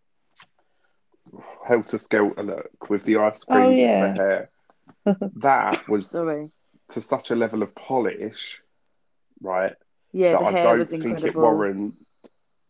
[1.67, 4.13] Helter Skelter look with the ice cream Oh, as yeah.
[4.13, 4.51] the hair.
[5.37, 6.51] that was Sorry.
[6.93, 8.61] to such a level of polish,
[9.41, 9.75] right?
[10.13, 11.43] Yeah, that the I hair don't was think it incredible.
[11.43, 11.95] warrant.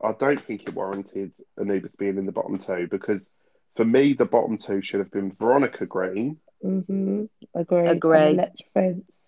[0.03, 3.29] I don't think it warranted Anubis being in the bottom two because
[3.77, 7.25] for me the bottom two should have been Veronica Green, Mm-hmm.
[7.55, 7.87] Agree.
[7.87, 8.19] Agree.
[8.19, 9.20] And electric fence.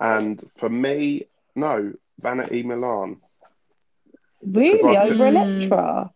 [0.00, 3.18] And for me, no, Vanity Milan.
[4.42, 4.96] Really?
[4.96, 6.10] I Over feel- Elektra?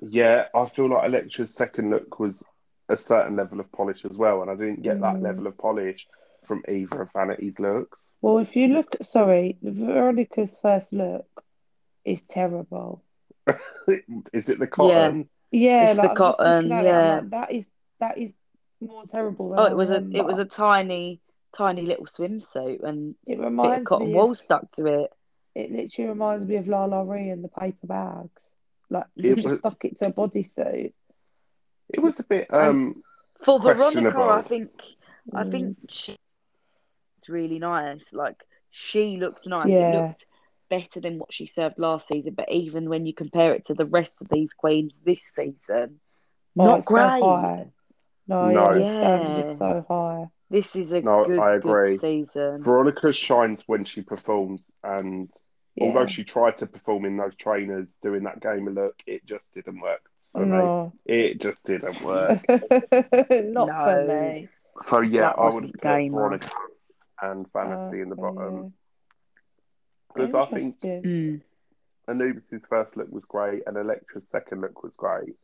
[0.00, 2.44] Yeah, I feel like Elektra's second look was
[2.88, 5.22] a certain level of polish as well, and I didn't get that Mm.
[5.22, 6.06] level of polish
[6.46, 8.12] from either of Vanity's looks.
[8.20, 11.44] Well, if you look, sorry, Veronica's first look
[12.04, 13.02] is terrible.
[14.32, 15.28] Is it the cotton?
[15.50, 17.14] Yeah, It's the like I'm just looking cotton, at it, yeah.
[17.16, 17.64] like, that is
[18.00, 18.32] that is
[18.80, 20.24] more terrible than Oh, it was a it remember.
[20.24, 21.20] was a tiny,
[21.56, 25.10] tiny little swimsuit and It a bit of cotton me wool of, stuck to it.
[25.54, 28.52] it literally reminds me of La La Ri and the paper bags.
[28.90, 30.92] Like It you just was- stuck it to a bodysuit.
[31.90, 33.02] It was a bit um
[33.42, 34.70] For Veronica, I think
[35.34, 35.50] I Mm.
[35.50, 38.12] think she looked really nice.
[38.12, 39.68] Like she looked nice.
[39.68, 39.88] Yeah.
[39.88, 40.26] It looked
[40.70, 42.34] better than what she served last season.
[42.34, 46.00] But even when you compare it to the rest of these queens this season,
[46.58, 47.22] Oh, not it's so great.
[47.22, 47.72] high.
[48.26, 48.72] No, No.
[48.72, 50.30] yeah, the standard is so high.
[50.52, 51.92] This is a No, good, I agree.
[51.92, 52.62] good season.
[52.62, 55.30] Veronica shines when she performs, and
[55.76, 55.84] Yeah.
[55.86, 59.80] although she tried to perform in those trainers doing that gamer look, it just didn't
[59.80, 60.92] work for me.
[61.06, 62.44] It just didn't work.
[63.30, 64.48] Not for me.
[64.82, 66.16] so yeah, That I wasn't would put gamer.
[66.20, 66.50] Veronica
[67.22, 68.56] and Vanity in the Okay, bottom
[70.16, 70.24] yeah.
[70.26, 71.40] because I think Mm.
[72.08, 75.34] Anubis's first look was great and Elektra's second look was great.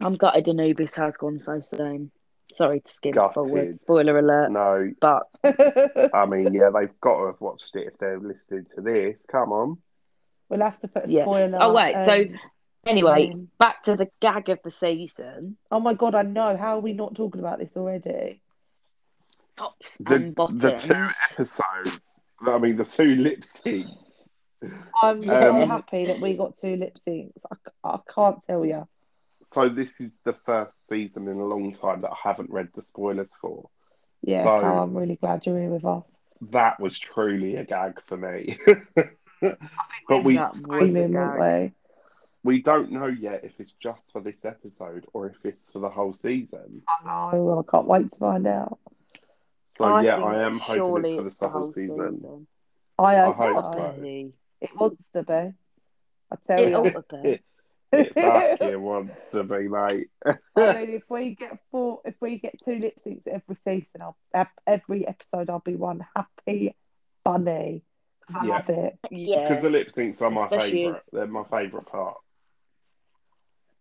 [0.00, 2.10] I'm gutted Anubis has gone so soon.
[2.56, 3.34] Sorry to skip Gutted.
[3.34, 3.80] forward.
[3.80, 4.50] Spoiler alert.
[4.50, 5.24] No, But
[6.14, 9.16] I mean, yeah, they've got to have watched it if they're listening to this.
[9.30, 9.78] Come on.
[10.48, 11.24] we'll have to put a Yeah.
[11.24, 11.58] spoiler.
[11.60, 12.38] Oh, wait, so- um,
[12.86, 15.56] anyway, um, back to the gag of the season.
[15.70, 16.56] oh my god, I know.
[16.56, 18.40] How are we not talking about this already?
[19.56, 20.62] Tops The, and bottoms.
[20.62, 22.00] the two episodes,
[22.46, 24.28] I mean, the two lip syncs.
[25.02, 27.32] I'm so Um, happy that we got two lip syncs.
[27.50, 28.86] I, c- I can't tell you.
[29.52, 32.84] So, this is the first season in a long time that I haven't read the
[32.84, 33.68] spoilers for.
[34.22, 36.04] Yeah, So- Cal, I'm really glad you're here with us.
[36.52, 38.58] That was truly a gag for me.
[40.08, 41.38] but we That was a Screaming, gag.
[41.38, 41.72] weren't
[42.42, 45.90] we don't know yet if it's just for this episode or if it's for the
[45.90, 46.60] whole season.
[46.72, 46.82] we?
[46.88, 47.30] I know.
[47.50, 48.78] Oh, I can't wait to find out.
[49.76, 52.16] So I yeah, I am hoping it's for the it's the whole whole season.
[52.16, 52.46] season.
[52.98, 53.72] I I hope, hope so.
[53.74, 53.94] so.
[53.98, 54.32] Really.
[54.62, 55.32] It wants to be.
[55.34, 56.76] I tell It you.
[56.76, 57.40] ought
[57.94, 58.64] to be.
[58.66, 60.08] It wants to be, mate.
[60.26, 64.16] I mean, if we get four, if we get two lip syncs every season, I'll,
[64.34, 66.76] uh, every episode, I'll be one happy
[67.24, 67.82] bunny.
[68.26, 68.52] 'Cause I Yeah.
[68.52, 68.98] love it.
[69.10, 69.48] Yeah.
[69.48, 70.96] Because the lip syncs are my favourite.
[70.96, 72.16] as- They're my favourite part.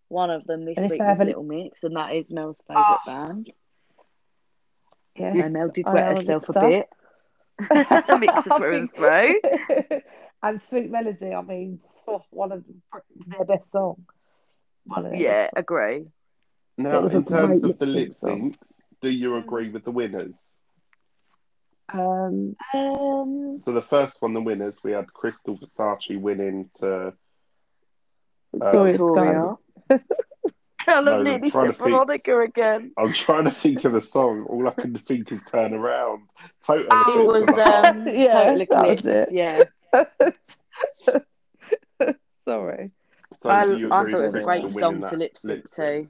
[0.07, 2.31] One of them this And week I was have a- Little Mix, and that is
[2.31, 2.73] Mel's ah.
[2.73, 3.27] favourite Oh.
[3.27, 3.49] band.
[5.15, 6.67] Yes, And Mel did wet herself a mixer.
[6.69, 6.89] bit.
[8.19, 9.35] Mixer through and through.
[10.41, 12.63] and Sweet Melody, I mean, oh, one of
[13.27, 13.99] their best songs.
[14.85, 15.63] Their Yeah, best songs.
[15.63, 16.05] agree.
[16.77, 18.57] Now, in terms of the lip lip syncs,
[19.01, 20.51] do you agree with the winners?
[21.91, 27.13] Um, Um, So the first one, the winners, we had Krystal Versace winning to
[28.53, 29.57] Victoria Victoria.
[29.89, 29.99] Sky.
[30.79, 32.91] Callum No, nearly said Veronica again.
[32.97, 34.45] I'm trying to think of the song.
[34.49, 36.29] All I can think is "Turn Around."
[36.65, 37.85] Total It was of the Heart.
[37.85, 39.31] um, Yeah, Total Eclipse.
[39.31, 39.63] Yeah,
[42.49, 42.91] Sorry.
[43.37, 45.69] So I, do you I thought it was a great song to lip sync to.
[45.69, 46.09] sync?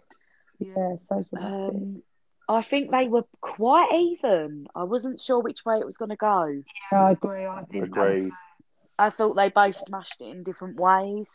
[0.60, 1.26] Yeah, so.
[1.38, 2.02] Um,
[2.48, 4.68] I think they were quite even.
[4.74, 6.64] I wasn't sure which way it was going to go.
[6.92, 7.46] yeah, I agree.
[7.46, 7.84] I did.
[7.84, 8.32] Agreed.
[8.98, 11.28] I thought they both smashed it in different ways,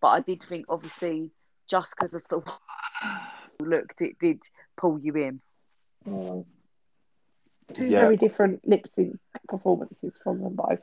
[0.00, 1.30] but I did think obviously
[1.68, 2.52] just because of the way
[3.60, 4.42] it looked, it did
[4.76, 5.40] pull you in.
[6.06, 6.44] Mm.
[7.74, 8.00] Two Yeah.
[8.00, 9.18] very different lip sync
[9.48, 10.80] performances from them both.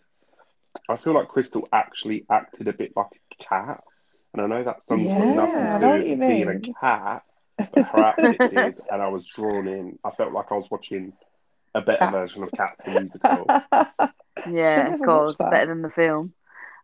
[0.90, 3.08] I feel like Krystal actually acted a bit like
[3.40, 3.84] a cat,
[4.34, 6.50] and I know that song's Yeah, got nothing to do you with being mean.
[6.50, 7.24] a cat,
[7.72, 10.00] but her outfit did, and I was drawn in.
[10.04, 11.14] I felt like I was watching
[11.76, 12.10] a better Cat.
[12.10, 13.54] version of Cats the musical.
[14.44, 16.34] Yeah, of course, better than the film.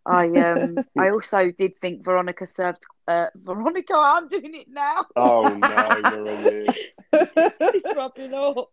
[0.06, 5.08] I um I also did think Veronica served uh Veronica, I'm doing it now.
[5.16, 6.76] Oh no, where are you?
[7.14, 8.70] it's rubbing off.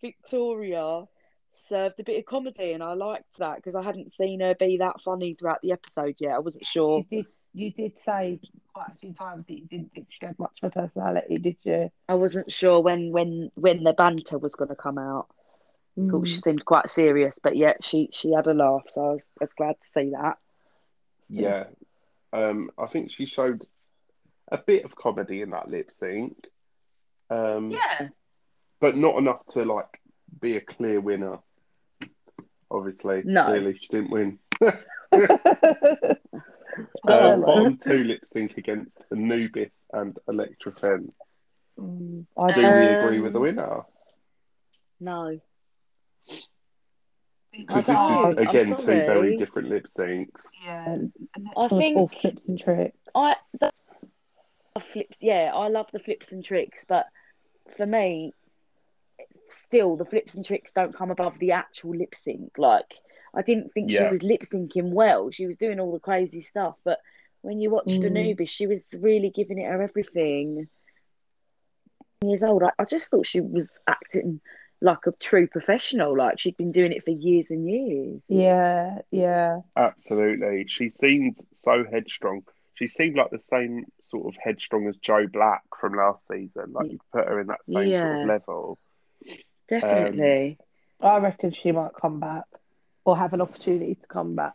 [0.00, 1.04] Victoria
[1.52, 4.78] served a bit of comedy, and I liked that because I hadn't seen her be
[4.78, 6.34] that funny throughout the episode yet.
[6.34, 7.04] I wasn't sure.
[7.10, 7.26] you did.
[7.54, 8.40] You did say
[8.72, 11.56] quite a few times that you didn't think she had much of a personality, did
[11.64, 11.90] you?
[12.08, 15.26] I wasn't sure when when when the banter was going to come out.
[16.10, 19.28] Thought she seemed quite serious, but yet she she had a laugh, so I was,
[19.38, 20.38] I was glad to see that.
[21.28, 21.64] Yeah,
[22.32, 23.66] um, I think she showed
[24.50, 26.48] a bit of comedy in that lip sync,
[27.28, 28.08] um, Yeah,
[28.80, 30.00] but not enough to like
[30.40, 31.38] be a clear winner.
[32.70, 33.44] Obviously, No.
[33.46, 34.38] clearly she didn't win.
[37.06, 41.12] Uh, Oh, bottom two lip sync against Anubis and Elektra Fence.
[41.78, 42.66] Mm, I Do do.
[42.66, 43.82] we agree with the Um, winner?
[44.98, 45.38] no,
[47.50, 50.46] Because this is again two very different lip syncs.
[50.64, 50.96] Yeah,
[51.58, 52.96] I think- all flips and tricks.
[53.14, 53.70] I the
[54.80, 55.18] flips.
[55.20, 57.06] Yeah, I love the flips and tricks, but
[57.76, 58.41] for me, it's
[59.48, 62.52] still the flips and tricks don't come above the actual lip sync.
[62.58, 62.86] Like
[63.34, 64.08] I didn't think Yeah.
[64.08, 65.30] she was lip syncing well.
[65.30, 66.98] She was doing all the crazy stuff, but
[67.40, 68.06] when you watched Mm.
[68.06, 70.68] Anubis, she was really giving it her everything.
[72.24, 74.40] Years old, I, I just thought she was acting
[74.80, 76.16] like a true professional.
[76.16, 78.20] Like she'd been doing it for years and years.
[78.28, 79.60] Yeah, yeah.
[79.76, 80.66] Absolutely.
[80.68, 82.42] She seemed so headstrong.
[82.74, 86.72] She seemed like the same sort of headstrong as Joe Black from last season.
[86.72, 88.78] Like you put her in that same sort of level.
[89.68, 90.58] Definitely.
[91.00, 92.44] I reckon she might come back
[93.04, 94.54] or have an opportunity to come back.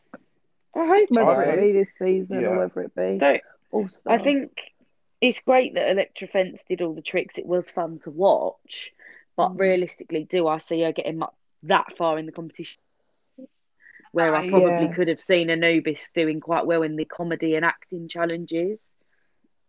[0.75, 1.25] I hope so.
[1.25, 2.47] Whether it be this season Yeah.
[2.49, 4.51] or whether it be Don't- I think
[5.19, 7.37] it's great that Elektra Fence did all the tricks.
[7.37, 8.93] It was fun to watch,
[9.35, 9.59] but Mm.
[9.59, 11.25] realistically, do I see her getting mu-
[11.63, 12.81] that far in the competition?
[14.13, 14.93] Where I Uh, probably yeah.
[14.93, 18.93] could have seen Anubis doing quite well in the comedy and acting challenges.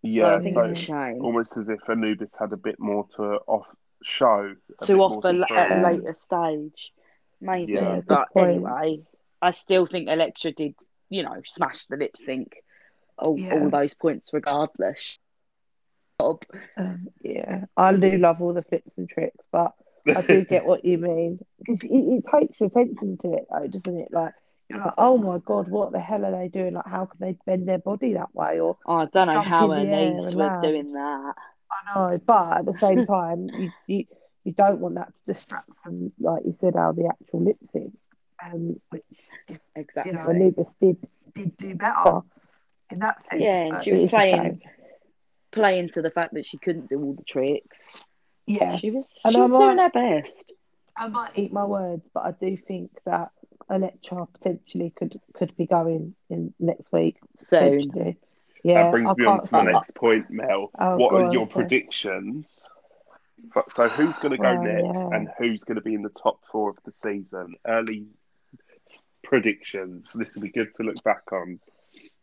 [0.01, 2.79] so Yeah, I think so it's a shame almost as if Anubis had a bit
[2.79, 3.67] more to off
[4.03, 4.55] show.
[4.85, 6.93] to offer more to at a later stage,
[7.41, 7.73] maybe.
[7.73, 8.01] Yeah.
[8.07, 8.51] but point.
[8.51, 9.01] anyway,
[9.41, 10.75] I still think Elektra did,
[11.09, 12.57] you know, smash the lip sync,
[13.19, 13.55] all, Yeah.
[13.55, 15.19] all those points regardless.
[16.77, 19.73] Um, yeah, I do love all the flips and tricks, but
[20.17, 21.39] I do get what you mean.
[21.59, 24.09] Because it, it takes your attention to it, though, doesn't it?
[24.11, 24.33] Like,
[24.69, 26.75] you're like, oh my God, what the hell are they doing?
[26.75, 28.59] Like, how can they bend their body that way?
[28.61, 31.35] Or Oh, I don't know how in her knees were doing that.
[31.71, 34.05] I know, but at the same time, you, you
[34.45, 37.93] you don't want that to distract from, like you said, how the actual lip sync,
[38.45, 39.03] um, which
[39.77, 40.13] Exactly.
[40.13, 40.97] you know, Anubis did
[41.35, 42.21] did do better
[42.91, 43.43] in that sense.
[43.43, 44.63] Yeah, and she was it is a playing-
[45.51, 47.99] Playing to the fact that she couldn't do all the tricks.
[48.47, 50.53] Yeah, She was And she I was might- doing her best.
[50.95, 53.31] I might eat my words, but I do think that
[53.71, 57.17] Elektra potentially could could be going in next week.
[57.39, 57.91] Soon.
[58.65, 60.71] Yeah, that brings I me on to my next point, Mel.
[60.79, 62.69] Oh, what are on, your predictions?
[63.71, 65.17] So, who's going to go Well, next, yeah.
[65.17, 67.55] and who's going to be in the top four of the season?
[67.67, 68.07] Early
[69.23, 70.13] predictions.
[70.13, 71.61] This will be good to look back on.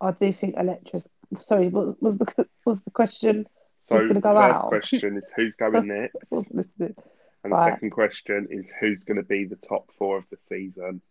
[0.02, 1.08] I do think Elektra's.
[1.42, 3.48] Sorry, what was the was the question?
[3.78, 4.68] So, gonna go first out?
[4.68, 9.56] question is who's going next, and the second question is who's going to be the
[9.56, 11.02] top four of the season.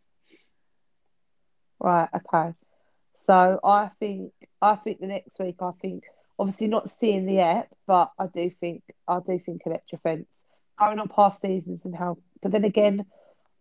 [1.81, 2.55] Right, okay.
[3.27, 6.05] So I think I think the next week I think
[6.39, 10.27] obviously not seeing the app, but I do think I do think Elektra Fence
[10.79, 13.07] going on past seasons and how but then again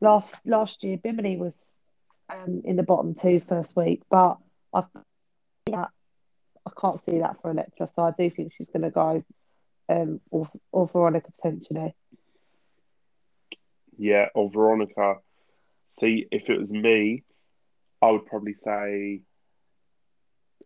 [0.02, 1.54] last last year Bimini was
[2.30, 4.38] um in the bottom two first week, but
[4.74, 4.84] I
[5.68, 9.24] I can't see that for Elektra, so I do think she's gonna go
[9.90, 11.96] um or or Veronica potentially.
[13.98, 15.18] Yeah, or Veronica.
[15.88, 17.24] See, if it was me,
[18.02, 19.22] I would probably say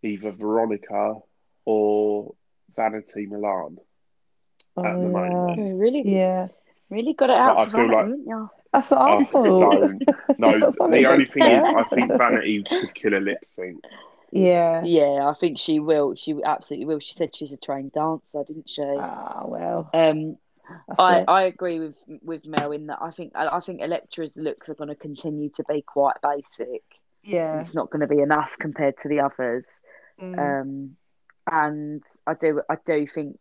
[0.03, 1.15] either Veronica
[1.65, 2.33] or
[2.75, 3.77] Vanity Milan.
[4.77, 5.57] At the Oh, moment.
[5.59, 6.47] You really, Yeah.
[6.89, 9.71] really got it out But I feel that, like- That's what I Oh, thought.
[9.71, 10.03] don't.
[10.39, 10.51] No,
[10.89, 11.65] the only thing is.
[11.65, 13.83] I think Vanity could kill a lip sync.
[14.31, 14.83] Yeah.
[14.83, 16.13] Yeah, I think she will.
[16.15, 16.99] She absolutely will.
[16.99, 18.83] She said she's a trained dancer, didn't she?
[18.83, 19.89] Ah, well.
[19.93, 20.37] Um,
[20.99, 21.23] I.
[21.27, 24.75] I agree with with Mel in that I think I, I think Elektra's looks are
[24.75, 26.83] going to continue to be quite basic.
[27.23, 27.59] Yeah.
[27.59, 29.81] It's not going to be enough compared to the others.
[30.21, 30.61] Mm.
[30.61, 30.97] Um,
[31.49, 33.39] and I do I do think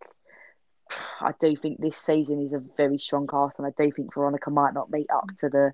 [1.21, 4.51] I do think this season is a very strong cast, and I do think Veronica
[4.51, 5.73] might not meet up to the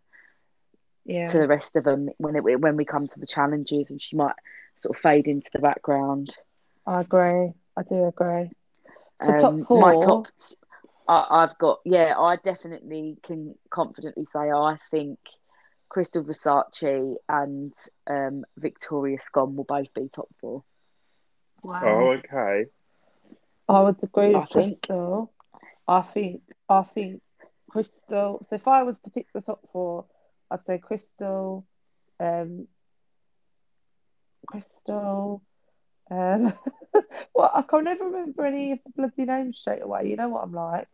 [1.05, 1.27] yeah.
[1.27, 4.17] to the rest of them when it when we come to the challenges, and she
[4.17, 4.35] might
[4.77, 6.37] sort of fade into the background.
[6.87, 7.53] I agree.
[7.77, 8.51] I do agree.
[9.25, 10.27] For top Um, my top,
[11.07, 12.19] I, I've got yeah.
[12.19, 15.19] I definitely can confidently say I think
[15.93, 17.75] Krystal Versace and
[18.07, 20.65] um, Victoria Scone will both be top four.
[21.63, 21.83] Wow.
[21.85, 22.71] Oh, okay.
[23.69, 25.29] I would agree I with think- Krystal.
[25.87, 27.21] I think I think
[27.71, 28.41] Krystal.
[28.41, 30.07] So if I was to pick the top four,
[30.51, 31.65] I'd say Krystal,
[32.21, 32.69] um,
[34.51, 35.41] Krystal.
[36.11, 36.53] Um,
[37.35, 40.09] well, I can never remember any of the bloody names straight away.
[40.09, 40.89] You know what I'm like.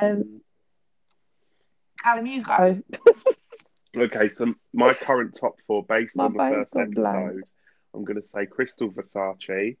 [0.00, 0.40] Um,
[2.02, 2.82] Callum, you go.
[3.96, 7.16] Okay, so my current top four, based My on the first gone blank.
[7.16, 7.42] episode,
[7.94, 9.76] I'm going to say Krystal Versace.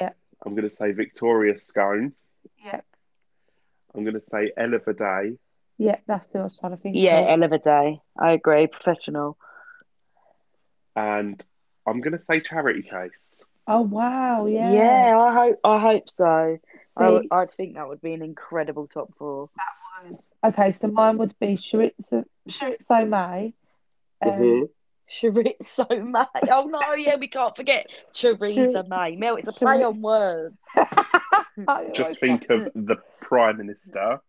[0.00, 0.10] Yeah,
[0.44, 2.12] I'm going to say Victoria Scone.
[2.64, 2.80] yeah,
[3.94, 5.38] I'm going to say Ella Vaday.
[5.78, 5.96] yeah.
[6.06, 6.96] That's who I was trying to think.
[6.98, 7.40] Yeah, of.
[7.42, 8.00] Ella Vaday.
[8.20, 8.66] I agree.
[8.66, 9.38] Professional.
[10.96, 11.42] And
[11.86, 13.44] I'm going to say Charity Kase.
[13.68, 14.72] Oh wow, yeah.
[14.72, 15.60] Yeah, I hope.
[15.62, 16.58] I hope so.
[16.96, 19.50] I See, would, I'd think that would be an incredible top four.
[20.44, 23.54] Okay, so mine would be Sharitza, Choriza May.
[24.20, 24.68] Um, Mhm.
[25.08, 26.24] Teresa May.
[26.50, 29.16] Oh no, yeah, we can't forget Theresa May.
[29.16, 30.56] Mel, it's a play on words.
[31.92, 34.20] Just think of the Prime Minister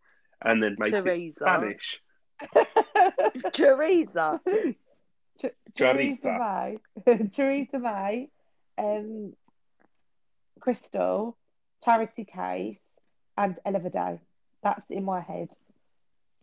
[0.41, 2.03] and then make it Spanish.
[3.53, 4.41] Teresa.
[5.39, 5.45] Ch-
[5.75, 6.21] Jarita.
[6.21, 8.29] Theresa May, Theresa May,
[8.77, 9.33] um,
[10.59, 11.35] Krystal,
[11.83, 12.77] Charity Kase,
[13.37, 14.19] and Ella
[14.61, 15.49] That's in my head.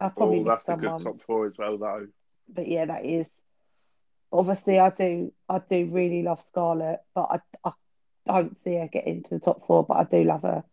[0.01, 2.07] I probably Oh, missed that's a good top four as well, though.
[2.49, 3.27] but yeah, that is.
[4.33, 5.33] Obviously, I do.
[5.49, 7.73] I do really love Scarlett, but I, I
[8.27, 9.85] don't see her get into the top four.
[9.85, 10.65] But I do love her.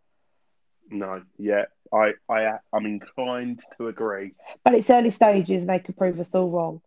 [0.89, 4.33] No, yeah, I, I, I'm inclined to agree.
[4.63, 6.81] But it's early stages, and they could prove us all wrong.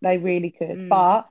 [0.00, 0.70] They really could.
[0.70, 0.88] Mm.
[0.88, 1.28] But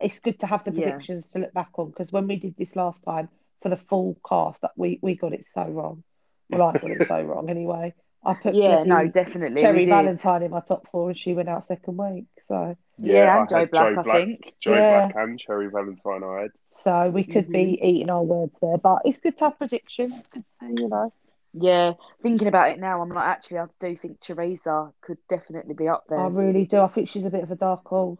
[0.00, 0.82] it's good to have the Yeah.
[0.82, 3.28] predictions to look back on because when we did this last time
[3.62, 6.02] for the full cast, that we we got it so wrong.
[6.48, 7.94] Well, I got it so wrong anyway.
[8.24, 9.60] I put Yeah, no, definitely.
[9.62, 9.86] Cherry.
[9.86, 12.26] Valentine in my top four, and she went out second week.
[12.48, 14.54] So Yeah, I and Joe had Black, Joe I Black, think.
[14.60, 15.10] Joe Yeah.
[15.12, 16.24] Black and Cherry Valentine.
[16.24, 16.50] I had.
[16.70, 17.84] so we could be Mm-hmm.
[17.86, 18.78] eating our words there.
[18.78, 20.24] But it's good to have predictions.
[20.32, 21.12] Good to you know.
[21.56, 25.86] Yeah, thinking about it now, I'm like, actually, I do think Teresa could definitely be
[25.88, 26.18] up there.
[26.18, 26.78] I really do.
[26.80, 28.18] I think she's a bit of a dark horse.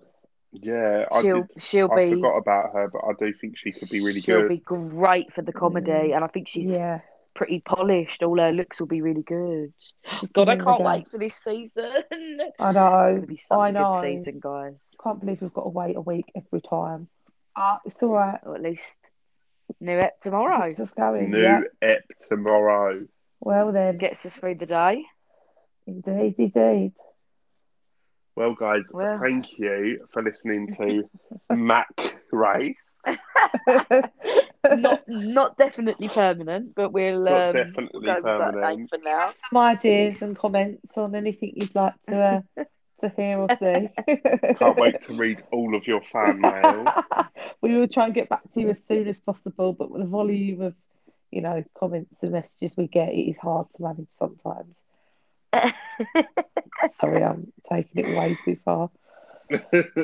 [0.53, 1.63] Yeah, she'll did.
[1.63, 4.23] she'll I be forgot about her, but I do think she could be really good.
[4.23, 6.15] she'll be great for the comedy, Mm.
[6.15, 7.01] and I think she's yeah,
[7.35, 8.23] pretty polished.
[8.23, 9.73] All her looks will be really good.
[10.33, 11.93] God, I can't wait for this season.
[12.59, 13.15] I know.
[13.17, 13.93] gonna be such I a know.
[14.01, 14.95] good season, guys.
[15.03, 17.09] Can't believe we've got to wait a week every time.
[17.57, 18.41] Ah, it's all right.
[18.45, 18.97] Or at least
[19.81, 21.31] new ep tomorrow Keeps us going.
[21.31, 21.61] New Yeah.
[21.83, 23.07] ep tomorrow.
[23.41, 25.05] Well then, gets us through the day.
[25.87, 26.93] indeed, indeed.
[28.37, 29.17] Well, guys, Well.
[29.19, 31.09] thank you for listening to
[31.55, 31.87] Mac
[32.33, 32.77] Race.
[34.77, 38.91] Not not definitely permanent, but we'll Not um, definitely we'll go with that name permanent.
[38.91, 39.31] for now.
[39.31, 42.65] Some ideas and comments on anything you'd like to uh,
[43.03, 43.89] to hear or see.
[44.55, 46.85] Can't wait to read all of your fan mail.
[47.61, 50.09] we will try and get back to you as soon as possible, but with the
[50.09, 50.75] volume of
[51.31, 54.75] you know comments and messages we get, it is hard to manage sometimes.
[57.01, 58.91] Sorry, I'm taking it way too far.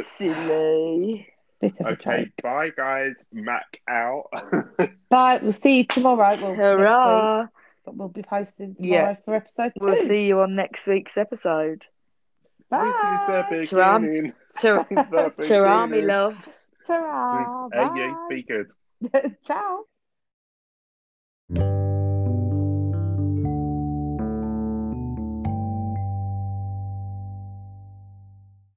[0.02, 1.26] Silly.
[1.60, 2.32] Bit of okay, joke.
[2.42, 3.26] bye, guys.
[3.32, 4.24] Mac out.
[5.10, 5.40] Bye.
[5.42, 6.16] We'll see you tomorrow.
[6.16, 7.46] Well, next week, Hurrah!
[7.84, 9.16] but we'll be posting tomorrow Yeah.
[9.24, 11.84] for episode 2 We'll see you on next week's episode.
[12.70, 13.16] this is the
[13.50, 13.68] Bye.
[13.68, 14.32] Tram- beginning.
[14.60, 16.70] To The to loves.
[16.82, 17.68] Mm, Ta-ra.
[17.94, 18.70] Hey, you, be good.
[19.12, 19.36] Bye.
[19.46, 19.84] Ciao.